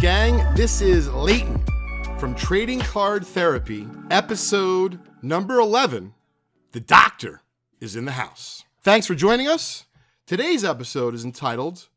[0.00, 0.42] Gang?
[0.54, 1.62] This is Leighton
[2.18, 6.14] from Trading Card Therapy, episode number 11.
[6.72, 7.42] The doctor
[7.80, 8.64] is in the house.
[8.80, 9.84] Thanks for joining us.
[10.24, 11.88] Today's episode is entitled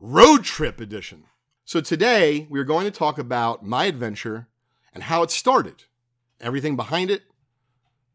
[0.00, 1.26] Road Trip Edition.
[1.64, 4.48] So, today we're going to talk about my adventure
[4.92, 5.84] and how it started,
[6.40, 7.22] everything behind it,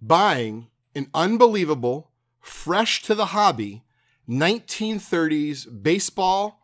[0.02, 2.12] buying an unbelievable,
[2.42, 3.86] fresh to the hobby
[4.28, 6.60] 1930s baseball,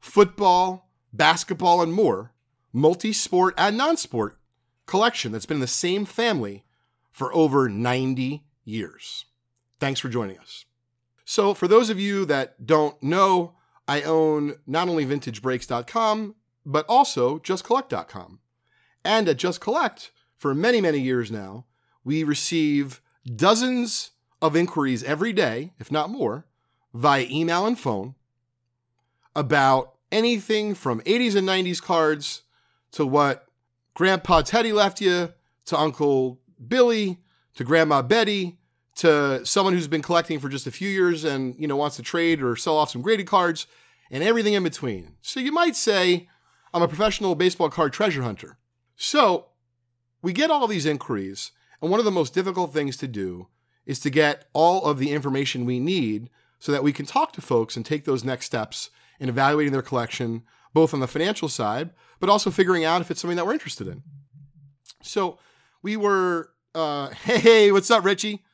[0.00, 0.83] football,
[1.16, 2.32] basketball, and more
[2.72, 4.38] multi sport and non sport
[4.86, 6.64] collection that's been in the same family
[7.10, 9.24] for over 90 years.
[9.80, 10.66] Thanks for joining us.
[11.24, 13.54] So, for those of you that don't know,
[13.88, 16.34] I own not only vintagebreaks.com,
[16.66, 18.40] but also justcollect.com.
[19.04, 21.66] And at Just Collect, for many, many years now,
[22.02, 24.10] we receive dozens
[24.42, 26.46] of inquiries every day, if not more,
[26.92, 28.14] via email and phone
[29.34, 32.42] about anything from 80s and 90s cards
[32.92, 33.46] to what
[33.94, 35.32] Grandpa Teddy left you,
[35.66, 37.18] to Uncle Billy,
[37.56, 38.58] to Grandma Betty,
[38.96, 42.02] to someone who's been collecting for just a few years and you know wants to
[42.02, 43.66] trade or sell off some graded cards,
[44.10, 45.16] and everything in between.
[45.20, 46.28] So you might say,
[46.72, 48.56] I'm a professional baseball card treasure hunter.
[48.96, 49.46] So
[50.22, 51.50] we get all these inquiries,
[51.82, 53.48] and one of the most difficult things to do
[53.84, 57.42] is to get all of the information we need so that we can talk to
[57.42, 61.90] folks and take those next steps in evaluating their collection, both on the financial side,
[62.20, 64.02] but also figuring out if it's something that we're interested in.
[65.02, 65.38] So
[65.82, 68.44] we were, uh, hey, hey, what's up, Richie?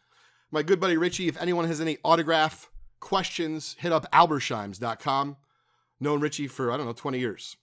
[0.51, 1.29] My good buddy Richie.
[1.29, 5.37] If anyone has any autograph questions, hit up albersheims.com.
[6.01, 7.57] Known Richie for, I don't know, 20 years.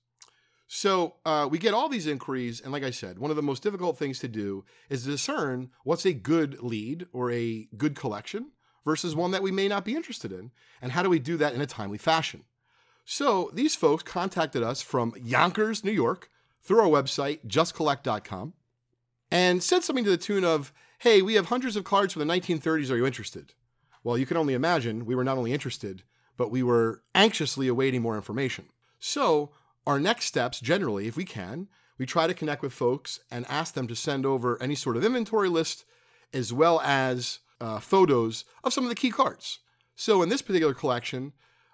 [0.67, 3.63] So uh, we get all these inquiries, and like I said, one of the most
[3.63, 8.51] difficult things to do is discern what's a good lead or a good collection
[8.83, 11.53] versus one that we may not be interested in, and how do we do that
[11.53, 12.43] in a timely fashion.
[13.09, 16.29] So these folks contacted us from Yonkers, New York,
[16.61, 18.53] through our website, justcollect.com,
[19.31, 22.33] and said something to the tune of, Hey, we have hundreds of cards from the
[22.33, 22.91] 1930s.
[22.91, 23.53] Are you interested?
[24.03, 26.03] Well, you can only imagine we were not only interested,
[26.35, 28.65] but we were anxiously awaiting more information.
[28.99, 29.51] So,
[29.85, 33.73] our next steps, generally, if we can, we try to connect with folks and ask
[33.73, 35.85] them to send over any sort of inventory list
[36.33, 39.59] as well as uh, photos of some of the key cards.
[39.95, 41.31] So, in this particular collection,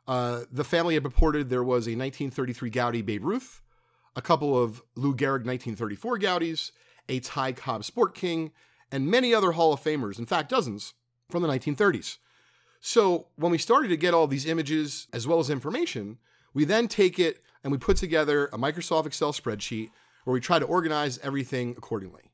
[0.08, 3.62] uh, the family had reported there was a 1933 Goudey Babe Ruth,
[4.16, 6.72] a couple of Lou Gehrig 1934 Goudeys,
[7.10, 8.52] a Ty Cobb Sport King,
[8.92, 10.94] and many other Hall of Famers, in fact, dozens
[11.30, 12.18] from the 1930s.
[12.80, 16.18] So when we started to get all these images as well as information,
[16.54, 19.90] we then take it and we put together a Microsoft Excel spreadsheet
[20.26, 22.32] where we try to organize everything accordingly.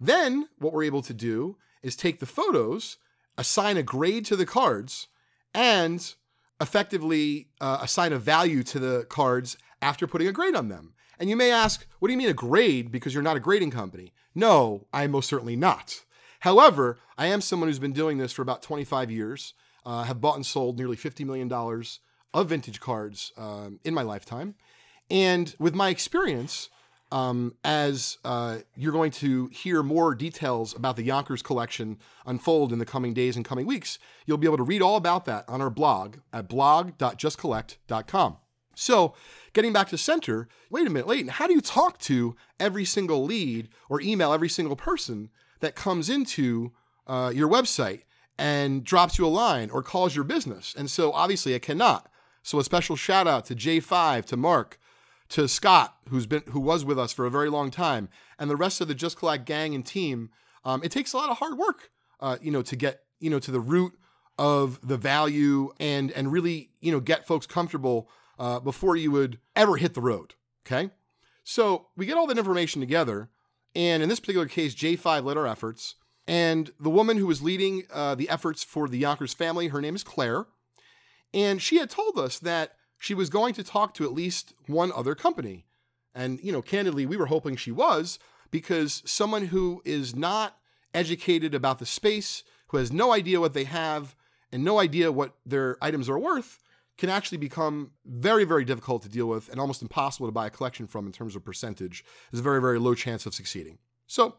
[0.00, 2.96] Then what we're able to do is take the photos,
[3.36, 5.08] assign a grade to the cards,
[5.54, 6.14] and
[6.62, 10.94] effectively uh, assign a value to the cards after putting a grade on them.
[11.18, 13.72] And you may ask, what do you mean a grade because you're not a grading
[13.72, 14.12] company?
[14.34, 16.02] No, I am most certainly not.
[16.40, 20.36] However, I am someone who's been doing this for about 25 years, uh, have bought
[20.36, 21.52] and sold nearly $50 million
[22.34, 24.54] of vintage cards um, in my lifetime.
[25.10, 26.70] And with my experience,
[27.12, 32.78] um, as uh, you're going to hear more details about the Yonkers collection unfold in
[32.78, 35.60] the coming days and coming weeks, you'll be able to read all about that on
[35.60, 38.38] our blog at blog.justcollect.com.
[38.74, 39.14] So,
[39.52, 43.22] getting back to center, wait a minute, Leighton, how do you talk to every single
[43.22, 45.28] lead or email every single person
[45.60, 46.72] that comes into
[47.06, 48.04] uh, your website
[48.38, 50.74] and drops you a line or calls your business?
[50.76, 52.10] And so, obviously, I cannot.
[52.42, 54.78] So, a special shout out to J5, to Mark,
[55.32, 58.56] to Scott, who's been who was with us for a very long time, and the
[58.56, 60.30] rest of the Just Collect gang and team.
[60.64, 63.38] Um, it takes a lot of hard work, uh, you know, to get you know
[63.38, 63.94] to the root
[64.38, 69.38] of the value and and really you know get folks comfortable uh, before you would
[69.56, 70.34] ever hit the road.
[70.66, 70.90] Okay,
[71.44, 73.30] so we get all that information together,
[73.74, 75.94] and in this particular case, J5 led our efforts,
[76.26, 79.96] and the woman who was leading uh, the efforts for the Yonkers family, her name
[79.96, 80.44] is Claire,
[81.32, 84.92] and she had told us that she was going to talk to at least one
[84.92, 85.66] other company.
[86.14, 88.20] And, you know, candidly, we were hoping she was
[88.52, 90.56] because someone who is not
[90.94, 94.14] educated about the space, who has no idea what they have
[94.52, 96.60] and no idea what their items are worth,
[96.96, 100.50] can actually become very, very difficult to deal with and almost impossible to buy a
[100.50, 102.04] collection from in terms of percentage.
[102.30, 103.78] There's a very, very low chance of succeeding.
[104.06, 104.36] So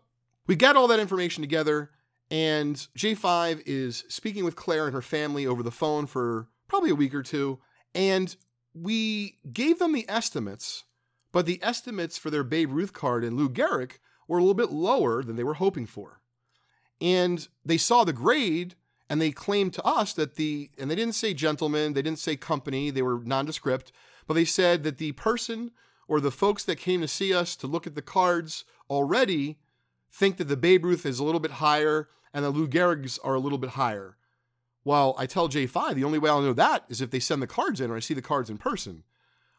[0.48, 1.90] we got all that information together,
[2.32, 6.96] and J5 is speaking with Claire and her family over the phone for probably a
[6.96, 7.60] week or two.
[7.94, 8.34] And
[8.74, 10.84] we gave them the estimates,
[11.32, 13.94] but the estimates for their Babe Ruth card and Lou Gehrig
[14.28, 16.22] were a little bit lower than they were hoping for.
[17.02, 18.76] And they saw the grade
[19.10, 22.36] and they claimed to us that the, and they didn't say gentleman, they didn't say
[22.36, 23.92] company, they were nondescript,
[24.28, 25.72] but they said that the person
[26.08, 29.60] or the folks that came to see us to look at the cards already
[30.12, 33.36] think that the Babe Ruth is a little bit higher and the Lou Gehrig's are
[33.36, 34.18] a little bit higher.
[34.86, 37.48] Well, I tell J5, the only way I'll know that is if they send the
[37.48, 39.04] cards in or I see the cards in person.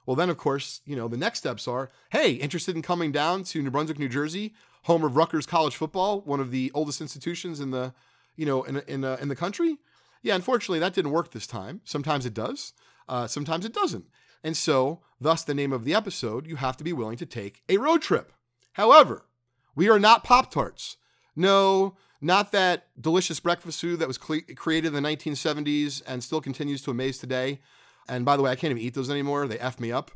[0.06, 3.44] Well, then, of course, you know, the next steps are hey, interested in coming down
[3.44, 7.58] to New Brunswick, New Jersey, home of Rutgers College football, one of the oldest institutions
[7.58, 7.94] in the,
[8.36, 9.78] you know, in, in, uh, in the country?
[10.22, 11.80] Yeah, unfortunately, that didn't work this time.
[11.84, 12.74] Sometimes it does,
[13.08, 14.06] uh, sometimes it doesn't.
[14.42, 17.62] And so, thus, the name of the episode, you have to be willing to take
[17.68, 18.32] a road trip.
[18.74, 19.24] However,
[19.74, 20.98] we are not Pop Tarts.
[21.34, 26.40] No, not that delicious breakfast food that was cre- created in the 1970s and still
[26.40, 27.60] continues to amaze today.
[28.08, 29.46] And by the way, I can't even eat those anymore.
[29.46, 30.10] They F me up.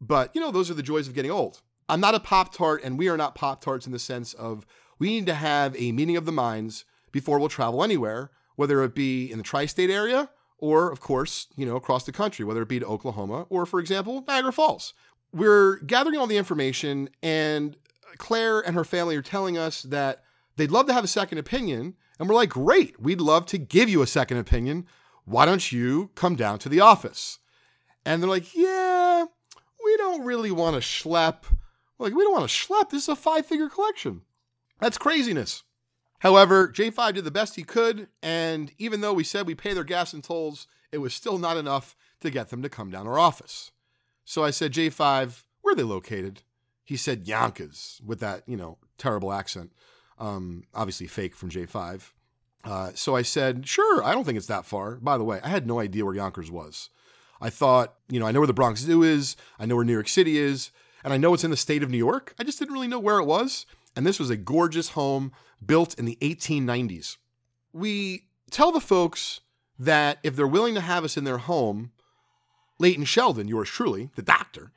[0.00, 1.60] But, you know, those are the joys of getting old.
[1.88, 4.64] I'm not a Pop Tart, and we are not Pop Tarts in the sense of
[5.00, 8.94] we need to have a meeting of the minds before we'll travel anywhere, whether it
[8.94, 12.62] be in the tri state area or, of course, you know, across the country, whether
[12.62, 14.94] it be to Oklahoma or, for example, Niagara Falls.
[15.32, 17.76] We're gathering all the information, and
[18.16, 20.22] Claire and her family are telling us that
[20.58, 21.94] they'd love to have a second opinion.
[22.18, 24.86] And we're like, great, we'd love to give you a second opinion.
[25.24, 27.38] Why don't you come down to the office?
[28.04, 29.24] And they're like, yeah,
[29.84, 31.44] we don't really want to schlep.
[31.96, 32.90] We're like, we don't want to schlep.
[32.90, 34.22] This is a five figure collection.
[34.80, 35.62] That's craziness.
[36.20, 38.08] However, J5 did the best he could.
[38.22, 41.56] And even though we said we pay their gas and tolls, it was still not
[41.56, 43.70] enough to get them to come down our office.
[44.24, 46.42] So I said, J5, where are they located?
[46.82, 49.72] He said Yonkers with that, you know, terrible accent
[50.18, 52.12] um, obviously fake from J5.
[52.64, 54.96] Uh, so I said, sure, I don't think it's that far.
[54.96, 56.90] By the way, I had no idea where Yonkers was.
[57.40, 59.92] I thought, you know, I know where the Bronx Zoo is, I know where New
[59.92, 60.70] York City is,
[61.04, 62.34] and I know it's in the state of New York.
[62.38, 63.64] I just didn't really know where it was.
[63.94, 65.32] And this was a gorgeous home
[65.64, 67.16] built in the 1890s.
[67.72, 69.40] We tell the folks
[69.78, 71.92] that if they're willing to have us in their home,
[72.78, 74.72] Leighton Sheldon, yours truly, the doctor,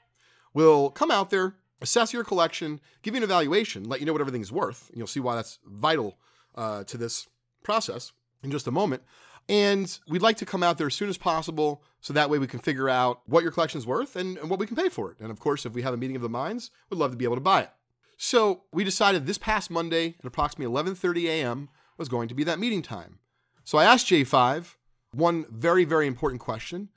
[0.53, 4.21] will come out there, assess your collection, give you an evaluation, let you know what
[4.21, 4.89] everything's worth.
[4.89, 6.17] And you'll see why that's vital
[6.55, 7.27] uh, to this
[7.63, 8.11] process
[8.43, 9.03] in just a moment.
[9.49, 12.47] And we'd like to come out there as soon as possible so that way we
[12.47, 15.11] can figure out what your collection is worth and, and what we can pay for
[15.11, 15.19] it.
[15.19, 17.25] And of course, if we have a meeting of the minds, we'd love to be
[17.25, 17.71] able to buy it.
[18.17, 21.69] So we decided this past Monday at approximately 11:30 a.m.
[21.97, 23.17] was going to be that meeting time.
[23.63, 24.75] So I asked J5
[25.11, 26.89] one very, very important question.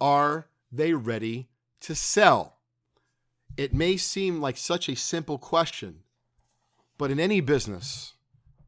[0.00, 1.48] Are they ready
[1.80, 2.57] to sell?
[3.56, 6.00] It may seem like such a simple question,
[6.96, 8.14] but in any business,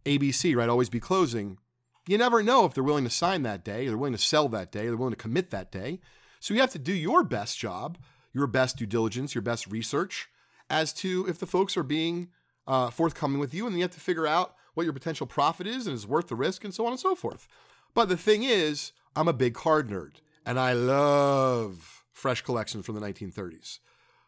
[0.04, 1.58] ABC, right, always be closing,
[2.06, 4.72] you never know if they're willing to sign that day, they're willing to sell that
[4.72, 6.00] day, they're willing to commit that day.
[6.40, 7.98] So you have to do your best job,
[8.32, 10.28] your best due diligence, your best research
[10.68, 12.30] as to if the folks are being
[12.66, 15.86] uh, forthcoming with you, and you have to figure out what your potential profit is
[15.86, 17.48] and is worth the risk, and so on and so forth.
[17.92, 20.16] But the thing is, I'm a big card nerd,
[20.46, 23.80] and I love fresh collections from the 1930s.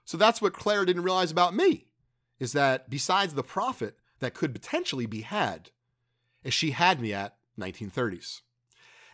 [0.05, 1.87] So that's what Claire didn't realize about me
[2.39, 5.71] is that besides the profit that could potentially be had,
[6.43, 8.41] is she had me at 1930s.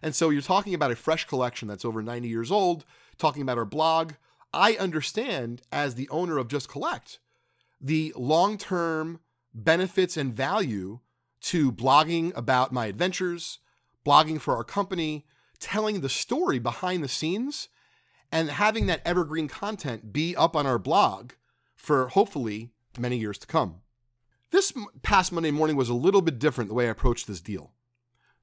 [0.00, 2.84] And so you're talking about a fresh collection that's over 90 years old,
[3.18, 4.12] talking about our blog.
[4.52, 7.18] I understand as the owner of Just Collect
[7.80, 9.20] the long-term
[9.54, 11.00] benefits and value
[11.40, 13.58] to blogging about my adventures,
[14.04, 15.24] blogging for our company,
[15.60, 17.68] telling the story behind the scenes
[18.30, 21.32] and having that evergreen content be up on our blog
[21.74, 23.80] for hopefully many years to come.
[24.50, 27.72] This past Monday morning was a little bit different the way I approached this deal.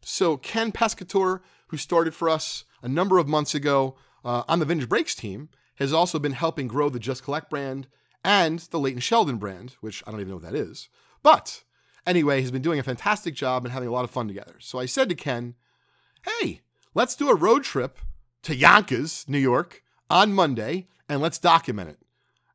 [0.01, 4.65] So, Ken Pescator, who started for us a number of months ago uh, on the
[4.65, 7.87] Vintage Breaks team, has also been helping grow the Just Collect brand
[8.23, 10.89] and the Leighton Sheldon brand, which I don't even know what that is.
[11.23, 11.63] But
[12.05, 14.55] anyway, he's been doing a fantastic job and having a lot of fun together.
[14.59, 15.55] So I said to Ken,
[16.23, 16.61] hey,
[16.93, 17.97] let's do a road trip
[18.45, 21.97] to Yonkers, New York, on Monday, and let's document it.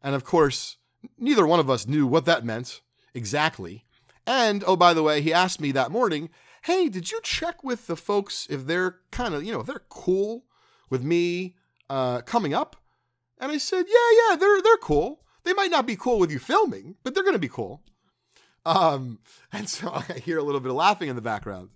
[0.01, 0.77] And of course,
[1.19, 2.81] neither one of us knew what that meant
[3.13, 3.85] exactly.
[4.25, 6.31] And oh, by the way, he asked me that morning,
[6.63, 9.83] hey, did you check with the folks if they're kind of, you know, if they're
[9.89, 10.45] cool
[10.91, 11.57] with me
[11.89, 12.77] uh, coming up?
[13.39, 15.23] And I said, yeah, yeah, they're they're cool.
[15.43, 17.83] They might not be cool with you filming, but they're going to be cool.
[18.65, 19.19] Um,
[19.53, 21.71] and so I hear a little bit of laughing in the background.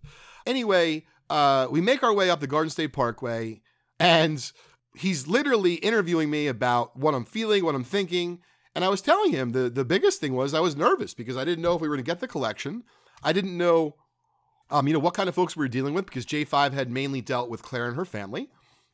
[0.47, 3.61] Anyway, uh, we make our way up the Garden State Parkway,
[3.99, 4.53] and
[4.95, 8.41] he's literally interviewing me about what I'm feeling, what I'm thinking.
[8.75, 11.45] And I was telling him the, the biggest thing was I was nervous because I
[11.45, 12.85] didn't know if we were going to get the collection.
[13.23, 13.97] I didn't know,
[14.71, 17.21] um, you know, what kind of folks we were dealing with because J5 had mainly
[17.21, 18.51] dealt with Claire and her family.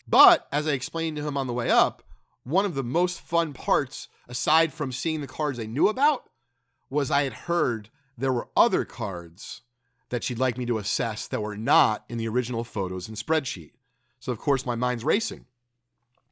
[0.07, 2.03] But as I explained to him on the way up,
[2.45, 6.25] one of the most fun parts, aside from seeing the cards I knew about,
[6.89, 9.63] was I had heard there were other cards
[10.11, 13.73] that she'd like me to assess that were not in the original photos and spreadsheet.
[14.21, 15.47] So, of course, my mind's racing.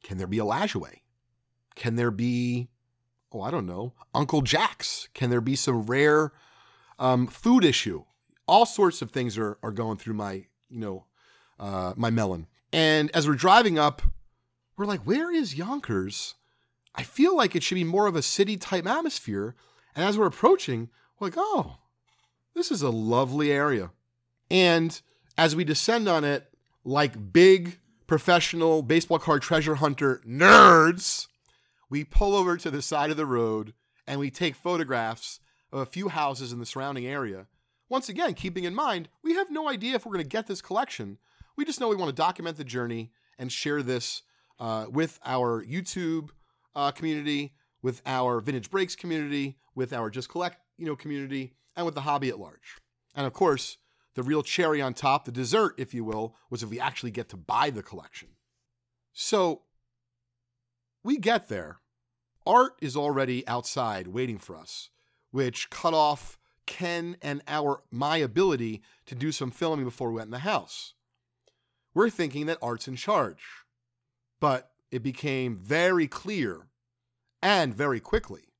[0.03, 1.01] Can there be a Lajoie?
[1.75, 2.69] Can there be
[3.31, 5.07] oh, I don't know, Uncle Jack's?
[5.13, 6.31] Can there be some rare
[6.97, 8.03] um, food issue?
[8.47, 11.05] All sorts of things are, are going through my, you know,
[11.59, 12.47] uh, my melon.
[12.73, 14.01] And as we're driving up,
[14.77, 16.35] we're like, where is Yonkers?
[16.95, 19.55] I feel like it should be more of a city type atmosphere.
[19.95, 21.77] And as we're approaching, we're like, oh,
[22.55, 23.91] this is a lovely area.
[24.49, 24.99] And
[25.37, 26.47] as we descend on it,
[26.89, 27.77] like big
[28.07, 31.27] professional baseball card treasure hunter nerds,
[31.89, 33.73] we pull over to the side of the road
[34.07, 35.39] and we take photographs
[35.71, 37.45] of a few houses in the surrounding area.
[37.89, 40.63] Once again, keeping in mind, we have no idea if we're going to get this
[40.63, 41.19] collection.
[41.55, 44.23] We just know we want to document the journey and share this
[44.59, 46.29] uh, with our YouTube
[46.75, 47.53] uh, community,
[47.83, 52.01] with our Vintage Breaks community, with our Just Collect you know community, and with the
[52.01, 52.77] hobby at large.
[53.15, 53.77] And of course,
[54.15, 57.29] the real cherry on top, the dessert, if you will, was if we actually get
[57.29, 58.29] to buy the collection.
[59.13, 59.63] So
[61.03, 61.79] we get there.
[62.45, 64.89] Art is already outside waiting for us,
[65.31, 70.27] which cut off Ken and our my ability to do some filming before we went
[70.27, 70.93] in the house.
[71.93, 73.43] We're thinking that Art's in charge.
[74.39, 76.67] But it became very clear
[77.41, 78.53] and very quickly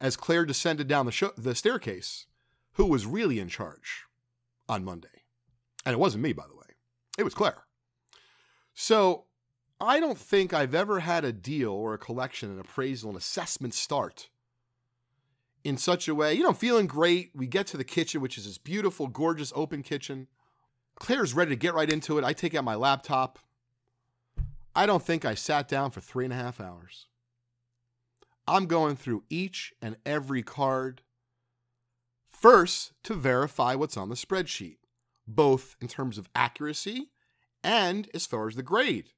[0.00, 2.26] as Claire descended down the, sh- the staircase
[2.72, 4.05] who was really in charge
[4.68, 5.08] on Monday.
[5.84, 6.74] And it wasn't me, by the way,
[7.18, 7.64] it was Claire.
[8.74, 9.24] So
[9.80, 13.74] I don't think I've ever had a deal or a collection, an appraisal, an assessment
[13.74, 14.28] start
[15.66, 17.32] in such a way, you know, I'm feeling great.
[17.34, 20.28] We get to the kitchen, which is this beautiful, gorgeous open kitchen.
[20.94, 22.24] Claire's ready to get right into it.
[22.24, 23.40] I take out my laptop.
[24.76, 27.06] I don't think I sat down for three and a half hours.
[28.46, 31.02] I'm going through each and every card
[32.46, 34.76] first to verify what's on the spreadsheet,
[35.26, 37.10] both in terms of accuracy
[37.64, 39.10] and as far as the grade.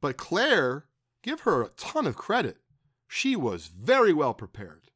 [0.00, 0.86] But Claire,
[1.22, 2.56] give her a ton of credit.
[3.06, 4.88] She was very well prepared.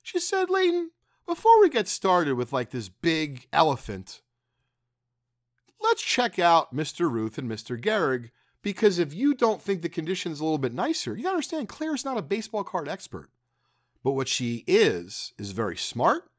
[0.00, 0.92] She said, Leighton,
[1.26, 4.22] before we get started with like this big elephant,
[5.82, 7.10] let's check out Mr.
[7.10, 7.76] Ruth and Mr.
[7.76, 8.30] Gehrig
[8.62, 12.04] because if you don't think the condition's a little bit nicer, you gotta understand Claire's
[12.04, 13.28] not a baseball card expert.
[14.04, 16.30] But what she is, is very smart.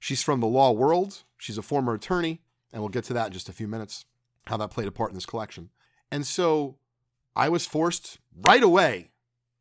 [0.00, 1.22] She's from the law world.
[1.38, 2.40] She's a former attorney,
[2.72, 4.06] and we'll get to that in just a few minutes,
[4.46, 5.70] how that played a part in this collection.
[6.10, 6.78] And so
[7.36, 9.10] I was forced right away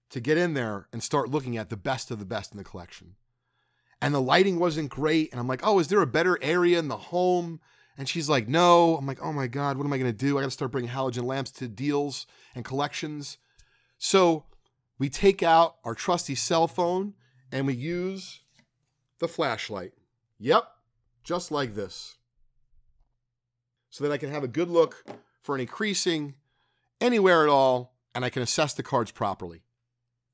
[0.09, 2.63] to get in there and start looking at the best of the best in the
[2.63, 3.15] collection.
[4.01, 5.31] And the lighting wasn't great.
[5.31, 7.59] And I'm like, oh, is there a better area in the home?
[7.97, 8.95] And she's like, no.
[8.95, 10.37] I'm like, oh my God, what am I going to do?
[10.37, 13.37] I got to start bringing halogen lamps to deals and collections.
[13.97, 14.45] So
[14.97, 17.13] we take out our trusty cell phone
[17.51, 18.39] and we use
[19.19, 19.91] the flashlight.
[20.39, 20.65] Yep,
[21.23, 22.15] just like this.
[23.89, 25.03] So that I can have a good look
[25.41, 26.35] for any creasing
[27.01, 29.63] anywhere at all, and I can assess the cards properly.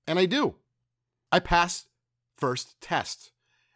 [0.08, 0.56] And I do.
[1.32, 1.88] I passed
[2.38, 3.32] first test.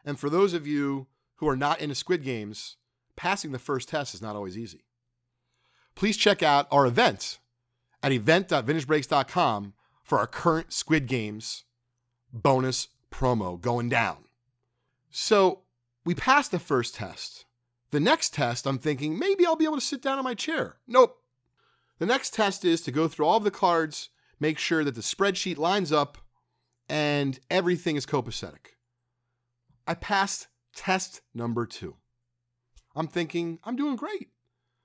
[0.05, 2.77] And for those of you who are not into Squid Games,
[3.15, 4.85] passing the first test is not always easy.
[5.95, 7.39] Please check out our event
[8.01, 11.65] at event.vintagebreaks.com for our current Squid Games
[12.31, 14.25] bonus promo going down.
[15.09, 15.63] So
[16.09, 17.45] we passed the first test.
[17.91, 20.77] The next test, I'm thinking maybe I'll be able to sit down in my chair.
[20.87, 21.21] Nope.
[21.99, 25.01] The next test is to go through all of the cards, make sure that the
[25.01, 26.17] spreadsheet lines up,
[26.89, 28.73] and everything is copacetic.
[29.85, 31.97] I passed test number two.
[32.95, 34.29] I'm thinking, I'm doing great.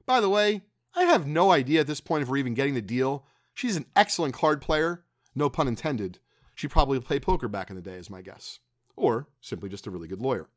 [0.04, 0.60] By the way,
[0.94, 3.24] I have no idea at this point if we're even getting the deal.
[3.54, 6.18] She's an excellent card player, no pun intended.
[6.54, 8.58] She probably played poker back in the day, is my guess,
[8.94, 10.50] or simply just a really good lawyer.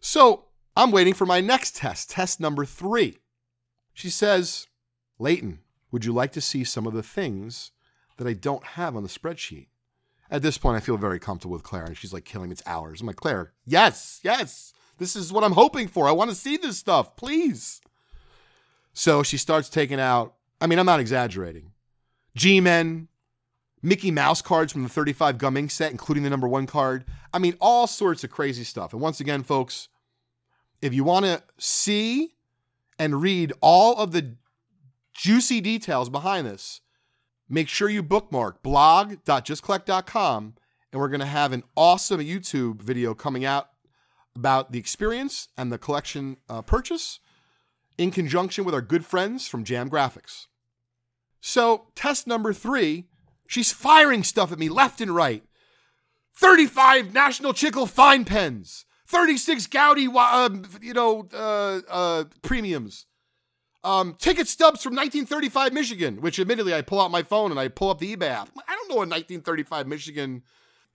[0.00, 3.18] So I'm waiting for my next test, test number three.
[3.92, 4.66] She says,
[5.18, 7.72] Leighton, would you like to see some of the things
[8.16, 9.66] that I don't have on the spreadsheet?
[10.30, 12.52] At this point, I feel very comfortable with Claire, and she's like killing.
[12.52, 13.00] It's hours.
[13.00, 16.06] I'm like, Claire, yes, yes, this is what I'm hoping for.
[16.08, 17.80] I want to see this stuff, please.
[18.92, 21.72] So she starts taking out, I mean, I'm not exaggerating,
[22.36, 23.08] G Men,
[23.82, 27.04] Mickey Mouse cards from the 35 Gum Inc set, including the number one card.
[27.32, 28.92] I mean, all sorts of crazy stuff.
[28.92, 29.88] And once again, folks,
[30.82, 32.34] if you want to see
[32.98, 34.36] and read all of the
[35.14, 36.80] juicy details behind this,
[37.48, 40.54] make sure you bookmark blog.justcollect.com
[40.92, 43.70] and we're going to have an awesome YouTube video coming out
[44.34, 47.20] about the experience and the collection uh, purchase
[47.98, 50.46] in conjunction with our good friends from Jam Graphics.
[51.40, 53.06] So, test number three,
[53.50, 55.42] she's firing stuff at me left and right.
[56.36, 60.48] 35 National Chicle fine pens, 36 Goudey, uh,
[60.80, 63.06] you know, uh, uh, premiums,
[63.84, 67.68] um, ticket stubs from 1935 Michigan, which admittedly I pull out my phone and I
[67.68, 68.48] pull up the eBay app.
[68.66, 70.42] I don't know a 1935 Michigan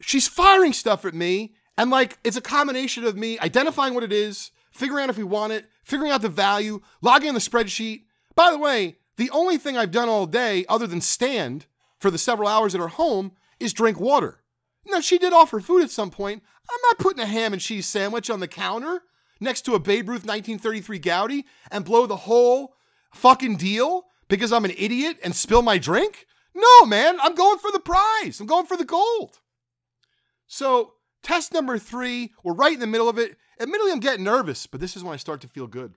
[0.01, 1.53] she's firing stuff at me.
[1.77, 5.23] And like, it's a combination of me identifying what it is, figuring out if we
[5.23, 8.03] want it, figuring out the value, logging in the spreadsheet.
[8.35, 11.65] By the way, the only thing I've done all day, other than stand
[12.05, 14.43] for the several hours at her home, is drink water.
[14.85, 16.43] Now, she did offer food at some point.
[16.69, 19.01] I'm not putting a ham and cheese sandwich on the counter
[19.39, 22.75] next to a Babe Ruth 1933 Goudey and blow the whole
[23.11, 26.27] fucking deal because I'm an idiot and spill my drink.
[26.53, 28.39] No, man, I'm going for the prize.
[28.39, 29.39] I'm going for the gold.
[30.45, 30.93] So,
[31.23, 33.35] test number three, we're right in the middle of it.
[33.59, 35.95] Admittedly, I'm getting nervous, but this is when I start to feel good.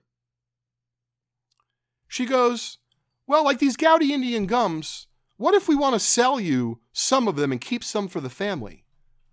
[2.07, 2.79] She goes,
[3.27, 5.05] Well, like these Goudey Indian gums,
[5.39, 8.29] what if we want to sell you some of them and keep some for the
[8.29, 8.83] family?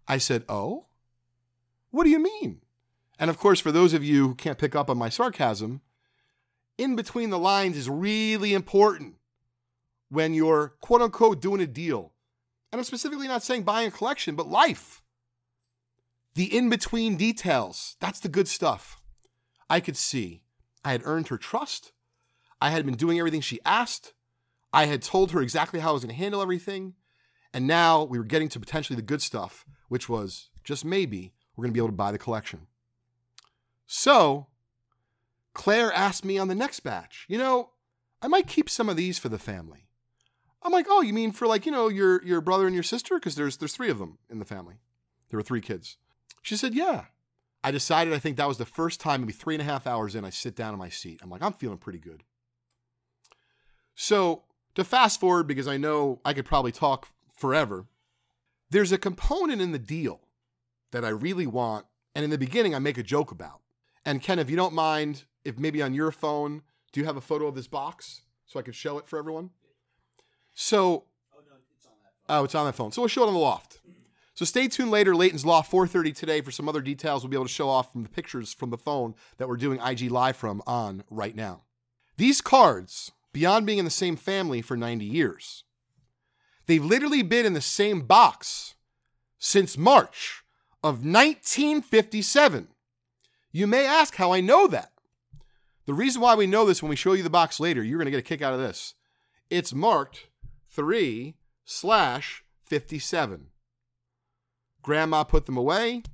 [0.07, 0.87] I said, Oh?
[1.91, 2.61] What do you mean?
[3.19, 5.81] And of course, for those of you who can't pick up on my sarcasm,
[6.79, 9.17] in between the lines is really important
[10.09, 12.13] when you're quote unquote doing a deal.
[12.71, 15.03] And I'm specifically not saying buying a collection, but life.
[16.37, 19.01] The in between details, that's the good stuff.
[19.69, 20.45] I could see
[20.85, 21.91] I had earned her trust.
[22.61, 24.13] I had been doing everything she asked.
[24.73, 26.95] I had told her exactly how I was going to handle everything.
[27.53, 31.63] And now we were getting to potentially the good stuff, which was just maybe we're
[31.63, 32.67] going to be able to buy the collection.
[33.87, 34.49] So,
[35.55, 37.71] Claire asked me on the next batch, you know,
[38.21, 39.87] I might keep some of these for the family.
[40.63, 43.15] I'm like, oh, you mean for like, you know, your your brother and your sister?
[43.15, 44.75] Because there's there's three of them in the family.
[45.31, 45.97] There were three kids.
[46.43, 47.05] She said, yeah.
[47.65, 50.15] I decided I think that was the first time, maybe three and a half hours
[50.15, 51.21] in, I sit down in my seat.
[51.23, 52.23] I'm like, I'm feeling pretty good.
[53.95, 54.45] So
[54.77, 57.87] to fast forward, because I know I could probably talk forever,
[58.71, 60.21] there's a component in the deal
[60.93, 61.87] that I really want.
[62.15, 63.61] And in the beginning, I make a joke about.
[64.05, 66.63] And Ken, if you don't mind, if maybe on your phone,
[66.93, 69.51] do you have a photo of this box so I could show it for everyone?
[70.55, 72.39] So, oh, no, it's on that phone.
[72.39, 72.93] Oh, it's on that phone.
[72.93, 73.81] So we'll show it on the loft.
[74.35, 77.47] So stay tuned later, Leighton's Law 4:30 today for some other details we'll be able
[77.47, 80.63] to show off from the pictures from the phone that we're doing IG live from
[80.67, 81.63] on right now.
[82.19, 85.65] These cards, beyond being in the same family for 90 years,
[86.65, 88.77] they've literally been in the same box
[89.39, 90.43] since March
[90.83, 92.69] of 1957.
[93.53, 94.93] You may ask how I know that.
[95.85, 98.07] The reason why we know this when we show you the box later, you're going
[98.07, 98.95] to get a kick out of this.
[99.51, 100.29] It's marked
[100.71, 103.49] 3 slash 57.
[104.81, 106.05] Grandma put them away.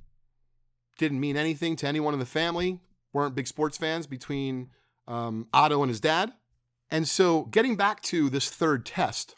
[0.97, 2.81] Didn't mean anything to anyone in the family.
[3.13, 4.71] Weren't big sports fans between
[5.07, 6.33] um, Otto and his dad.
[6.93, 9.35] And so, getting back to this third test,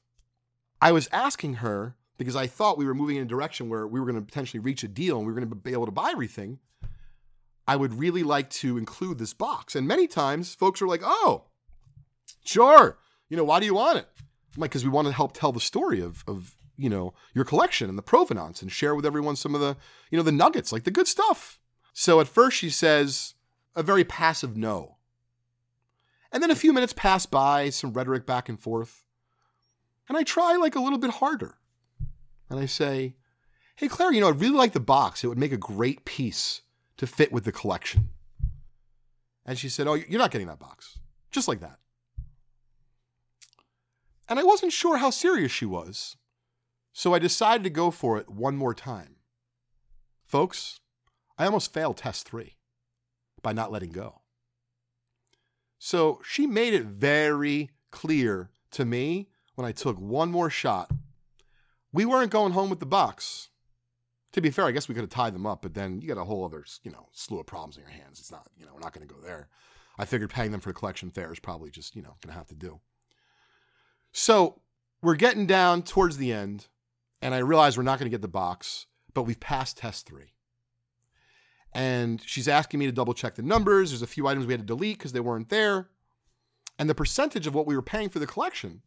[0.81, 3.97] I was asking her because I thought we were moving in a direction where we
[3.97, 5.91] were going to potentially reach a deal and we were going to be able to
[5.93, 6.59] buy everything.
[7.65, 9.73] I would really like to include this box.
[9.73, 11.45] And many times folks are like, oh,
[12.43, 12.97] sure.
[13.29, 14.07] You know, why do you want it?
[14.19, 17.45] I'm like, because we want to help tell the story of, of, you know, your
[17.45, 19.77] collection and the provenance and share with everyone some of the,
[20.11, 21.61] you know, the nuggets, like the good stuff.
[21.93, 23.33] So at first she says
[23.77, 24.94] a very passive no.
[26.35, 29.05] And then a few minutes pass by, some rhetoric back and forth.
[30.09, 31.55] And I try like a little bit harder.
[32.49, 33.15] And I say,
[33.77, 35.23] hey, Claire, you know, I'd really like the box.
[35.23, 36.63] It would make a great piece
[36.97, 38.09] to fit with the collection.
[39.45, 40.99] And she said, Oh, you're not getting that box.
[41.31, 41.79] Just like that.
[44.27, 46.17] And I wasn't sure how serious she was,
[46.91, 49.15] so I decided to go for it one more time.
[50.25, 50.81] Folks,
[51.37, 52.57] I almost failed test three
[53.41, 54.23] by not letting go.
[55.85, 60.89] So she made it very clear to me when I took one more shot.
[61.93, 63.49] We weren't going home with the box.
[64.31, 66.17] To be fair, I guess we could have tied them up, but then you got
[66.17, 68.19] a whole other, you know, slew of problems in your hands.
[68.19, 69.47] It's not, you know, we're not going to go there.
[69.95, 72.39] I figured paying them for the collection fare is probably just, you know, going to
[72.39, 72.79] have to do.
[74.11, 74.61] So
[75.03, 76.65] we're getting down towards the end,
[77.21, 80.33] and I realize we're not going to get the box, but we've passed test three.
[81.75, 83.91] And she's asking me to double check the numbers.
[83.91, 85.89] There's a few items we had to delete because they weren't there.
[86.79, 88.81] And the percentage of what we were paying for the collection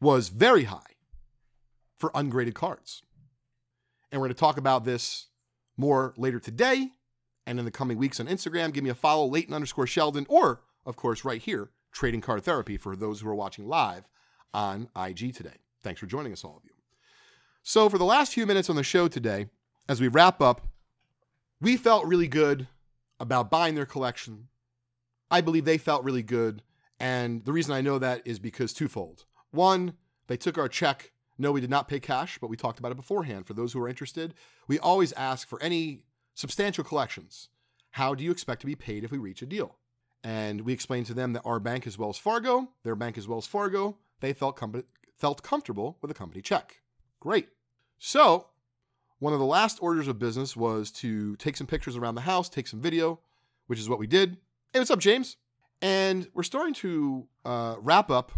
[0.00, 0.94] was very high
[1.98, 3.02] for ungraded cards.
[4.12, 5.26] And we're going to talk about this
[5.76, 6.90] more later today
[7.46, 8.72] and in the coming weeks on Instagram.
[8.72, 12.76] Give me a follow, Leighton underscore Sheldon, or, of course, right here, Trading Card Therapy
[12.76, 14.04] for those who are watching live
[14.52, 15.56] on IG today.
[15.82, 16.70] Thanks for joining us, all of you.
[17.62, 19.46] So, for the last few minutes on the show today,
[19.88, 20.68] as we wrap up,
[21.64, 22.68] we felt really good
[23.18, 24.48] about buying their collection.
[25.30, 26.62] I believe they felt really good.
[27.00, 29.24] And the reason I know that is because twofold.
[29.50, 29.94] One,
[30.28, 32.96] they took our check no, we did not pay cash, but we talked about it
[32.96, 33.46] beforehand.
[33.46, 34.34] For those who are interested,
[34.68, 37.48] we always ask for any substantial collections.
[37.92, 39.76] How do you expect to be paid if we reach a deal?
[40.22, 43.46] And we explained to them that our bank is Wells Fargo, their bank is Wells
[43.46, 43.98] Fargo.
[44.20, 44.84] They felt com-
[45.18, 46.82] felt comfortable with a company check.
[47.20, 47.48] Great.
[47.98, 48.46] So
[49.18, 52.48] one of the last orders of business was to take some pictures around the house,
[52.48, 53.20] take some video,
[53.66, 54.36] which is what we did.
[54.72, 55.36] Hey, what's up, James?
[55.80, 58.32] And we're starting to uh, wrap up,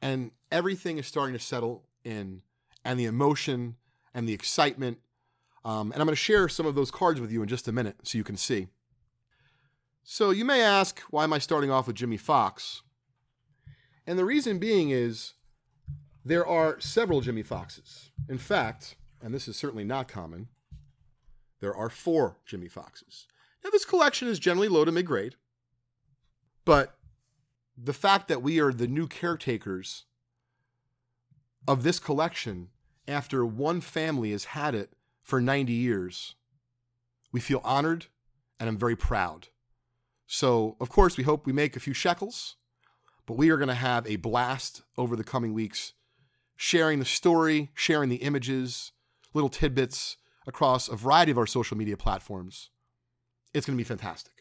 [0.00, 2.42] and everything is starting to settle in,
[2.84, 3.76] and the emotion
[4.14, 4.98] and the excitement.
[5.64, 7.72] Um, and I'm going to share some of those cards with you in just a
[7.72, 8.68] minute so you can see.
[10.04, 12.82] So you may ask, why am I starting off with Jimmie Foxx?
[14.06, 15.34] And the reason being is
[16.24, 18.10] there are several Jimmie Foxxes.
[18.28, 18.94] In fact,
[19.26, 20.46] and this is certainly not common,
[21.58, 23.26] there are four Jimmie Foxxes.
[23.64, 25.34] Now, this collection is generally low to mid grade,
[26.64, 26.96] but
[27.76, 30.04] the fact that we are the new caretakers
[31.66, 32.68] of this collection
[33.08, 34.92] after one family has had it
[35.24, 36.36] for 90 years,
[37.32, 38.06] we feel honored
[38.60, 39.48] and I'm very proud.
[40.28, 42.54] So, of course, we hope we make a few shekels,
[43.26, 45.94] but we are going to have a blast over the coming weeks,
[46.54, 48.92] sharing the story, sharing the images,
[49.36, 52.70] little tidbits across a variety of our social media platforms.
[53.54, 54.32] It's going to be fantastic.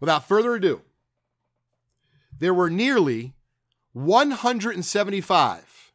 [0.00, 0.80] Without further ado,
[2.38, 3.34] there were nearly
[3.92, 5.92] 175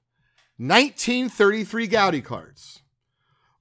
[0.58, 2.82] 1933 Goudey cards.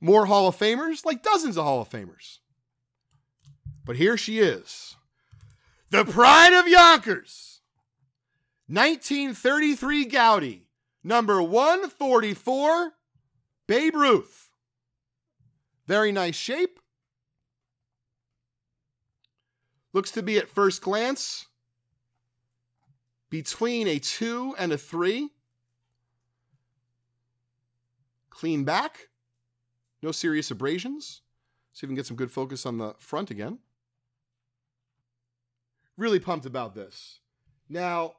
[0.03, 2.39] More Hall of Famers, like dozens of Hall of Famers.
[3.85, 4.97] But here she is
[5.91, 7.61] the pride of Yonkers.
[8.69, 10.61] 1933 Goudey,
[11.03, 12.93] number 144,
[13.67, 14.40] Babe Ruth.
[15.91, 16.79] Very nice shape.
[19.93, 21.47] Looks to be at first glance
[23.29, 25.31] between a 2 and a 3.
[28.31, 29.09] Clean back.
[30.01, 31.23] No serious abrasions.
[31.73, 33.59] See if we can get some good focus on the front again
[35.97, 37.19] really pumped about this.
[37.69, 38.15] Now,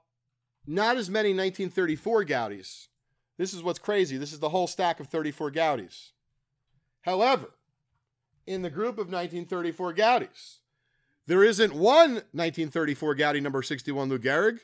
[0.67, 2.87] not as many 1934 Goudeys.
[3.37, 4.17] This is what's crazy.
[4.17, 6.11] This is the whole stack of 34 Goudeys.
[7.03, 7.51] However,
[8.45, 10.57] in the group of 1934 Goudeys,
[11.27, 14.59] there isn't one 1934 Goudey number 61 Lou Gehrig.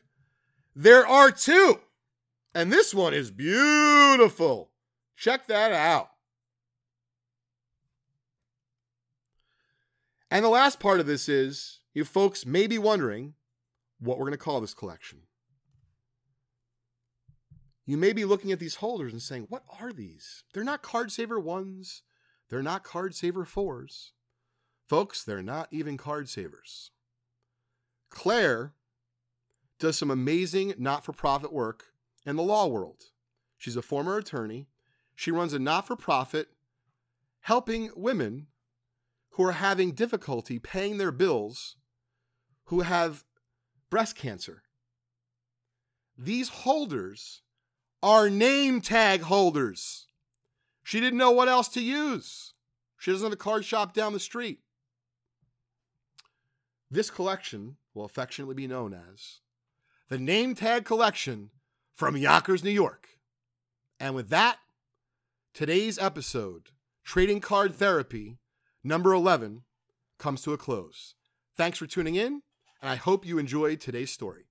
[0.76, 1.80] There are two.
[2.54, 4.72] And this one is beautiful.
[5.16, 6.10] Check that out.
[10.30, 13.36] And the last part of this is you folks may be wondering
[14.00, 15.20] what we're going to call this collection.
[17.86, 20.44] You may be looking at these holders and saying, What are these?
[20.54, 22.04] They're not card saver ones,
[22.50, 24.14] they're not card saver fours.
[24.88, 26.92] Folks, they're not even card savers.
[28.10, 28.74] Claire
[29.80, 31.88] does some amazing not for profit work
[32.26, 33.04] in the law world.
[33.58, 34.68] She's a former attorney.
[35.16, 36.50] She runs a not for profit
[37.42, 38.48] helping women
[39.32, 41.76] who are having difficulty paying their bills
[42.66, 43.24] who have
[43.90, 44.64] breast cancer.
[46.18, 47.42] These holders
[48.02, 50.07] are name tag holders.
[50.88, 52.54] She didn't know what else to use.
[52.98, 54.60] She doesn't have a card shop down the street.
[56.90, 59.42] This collection will affectionately be known as
[60.08, 61.50] the Name Tag Collection
[61.94, 63.10] from Yonkers, New York.
[64.00, 64.60] And with that,
[65.54, 66.70] today's episode,
[67.04, 68.38] Trading Card Therapy,
[68.82, 69.64] number 11,
[70.18, 71.16] comes to a close.
[71.58, 72.44] Thanks for tuning in
[72.82, 74.47] and I hope you enjoyed today's story.